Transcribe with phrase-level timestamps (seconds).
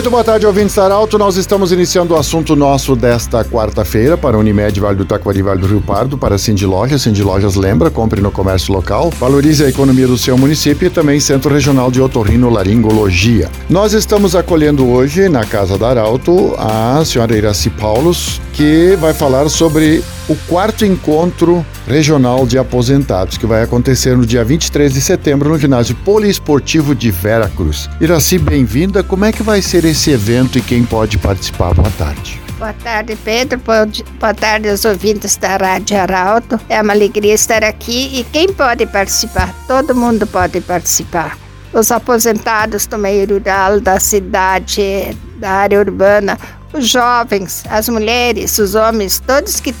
[0.00, 1.18] Muito boa tarde, ouvintes Arauto.
[1.18, 5.66] Nós estamos iniciando o assunto nosso desta quarta-feira para Unimed, Vale do Taquari, Vale do
[5.66, 7.02] Rio Pardo, para Cindy Lojas.
[7.02, 11.20] Cindy Lojas lembra, compre no comércio local, valorize a economia do seu município e também
[11.20, 13.50] Centro Regional de Otorrino Laringologia.
[13.68, 19.50] Nós estamos acolhendo hoje, na Casa da Arauto, a senhora Iraci Paulos, que vai falar
[19.50, 25.48] sobre o quarto encontro regional de aposentados, que vai acontecer no dia 23 de setembro
[25.48, 27.88] no ginásio poliesportivo de Vera Cruz.
[28.00, 29.02] Iraci, bem-vinda.
[29.02, 31.74] Como é que vai ser esse evento e quem pode participar?
[31.74, 32.40] Boa tarde.
[32.58, 33.58] Boa tarde, Pedro.
[33.58, 36.60] Boa tarde aos ouvintes da Rádio Arauto.
[36.68, 39.54] É uma alegria estar aqui e quem pode participar?
[39.66, 41.38] Todo mundo pode participar.
[41.72, 46.36] Os aposentados do meio rural, da cidade, da área urbana,
[46.72, 49.74] os jovens, as mulheres, os homens, todos que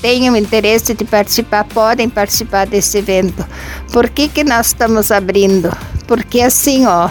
[0.00, 3.46] tenham interesse de participar podem participar desse evento.
[3.92, 5.70] Por que, que nós estamos abrindo?
[6.06, 7.10] Porque assim, ó,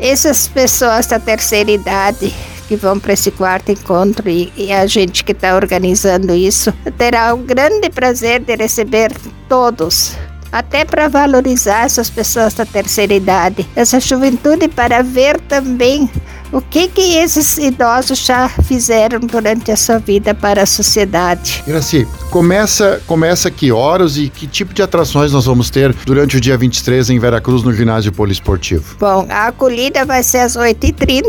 [0.00, 2.34] essas pessoas da terceira idade
[2.68, 7.32] que vão para esse quarto encontro e, e a gente que está organizando isso terá
[7.32, 9.12] o grande prazer de receber
[9.48, 10.16] todos
[10.50, 16.10] até para valorizar essas pessoas da terceira idade, essa juventude, para ver também
[16.56, 21.62] o que que esses idosos já fizeram durante a sua vida para a sociedade.
[21.66, 26.40] Iraci, começa, começa que horas e que tipo de atrações nós vamos ter durante o
[26.40, 28.96] dia 23 em Veracruz no ginásio poliesportivo?
[28.98, 31.26] Bom, a acolhida vai ser às 8h30.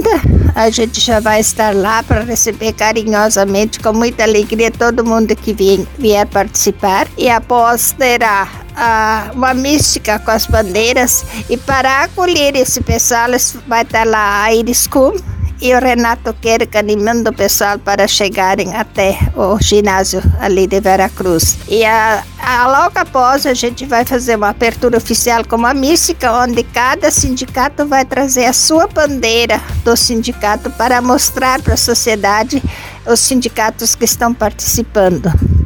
[0.55, 5.53] A gente já vai estar lá para receber carinhosamente, com muita alegria, todo mundo que
[5.99, 7.05] vier participar.
[7.17, 13.29] E após terá ah, uma mística com as bandeiras e para acolher esse pessoal
[13.67, 15.17] vai estar lá a Iris Kuhn
[15.59, 21.57] e o Renato Querca animando o pessoal para chegarem até o ginásio ali de Veracruz.
[21.67, 26.31] E a, a, logo após a gente vai fazer uma apertura oficial com uma mística,
[26.31, 32.61] onde cada sindicato vai trazer a sua bandeira do sindicato para mostrar para a sociedade
[33.05, 35.56] os sindicatos que estão participando.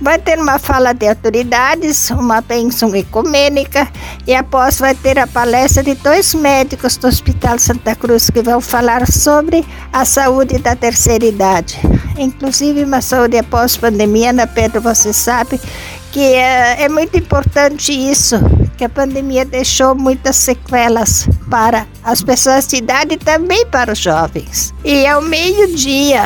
[0.00, 3.86] Vai ter uma fala de autoridades, uma bênção ecumênica
[4.26, 8.62] e após vai ter a palestra de dois médicos do Hospital Santa Cruz que vão
[8.62, 9.62] falar sobre
[9.92, 11.78] a saúde da terceira idade.
[12.16, 14.80] Inclusive uma saúde após pandemia, né, Pedro?
[14.80, 15.60] Você sabe
[16.10, 18.36] que é, é muito importante isso,
[18.78, 23.98] que a pandemia deixou muitas sequelas para as pessoas de idade e também para os
[23.98, 24.72] jovens.
[24.82, 26.22] E ao meio-dia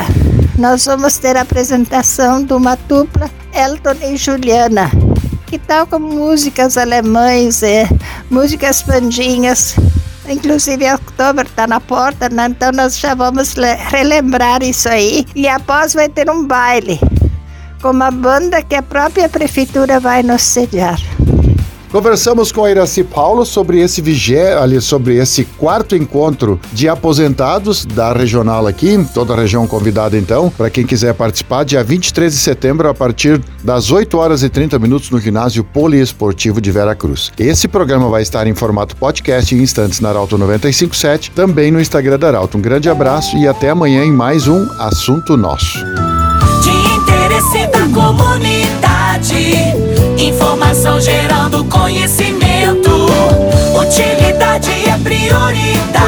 [0.57, 4.91] nós vamos ter a apresentação de uma dupla Elton e Juliana.
[5.47, 7.89] Que tal com músicas alemães, é,
[8.31, 9.77] músicas pandinhas.
[10.29, 12.47] Inclusive, outubro está na porta, né?
[12.47, 13.55] então nós já vamos
[13.91, 15.27] relembrar isso aí.
[15.35, 16.99] E após vai ter um baile
[17.83, 20.99] com uma banda que a própria prefeitura vai nos sediar.
[21.95, 27.85] Conversamos com a Iraci Paulo sobre esse vigé, ali, sobre esse quarto encontro de aposentados
[27.87, 32.41] da regional aqui, toda a região convidada então, para quem quiser participar, dia 23 de
[32.41, 37.31] setembro, a partir das 8 horas e 30 minutos no ginásio poliesportivo de Vera Cruz.
[37.39, 42.19] Esse programa vai estar em formato podcast em instantes na Arauto 957, também no Instagram
[42.19, 42.59] da Arauto.
[42.59, 45.79] Um grande abraço e até amanhã em mais um Assunto Nosso.
[46.61, 49.24] De interesse da comunidade.
[55.25, 56.04] Prioridade.